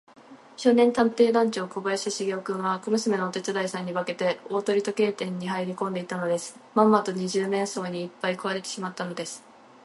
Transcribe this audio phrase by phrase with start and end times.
[0.57, 6.57] 少年探偵団長小林芳雄君は、小娘のお手伝いさんに化けて、大鳥時計店にはいりこんでいたのです。
[6.73, 9.43] まんまと二十面相にいっぱい食わせてしまったのです。